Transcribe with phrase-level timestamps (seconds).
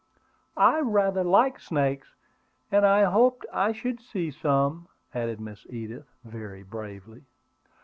[0.57, 2.07] "I rather like snakes,
[2.71, 7.21] and I hoped I should see some," added Miss Edith, very bravely.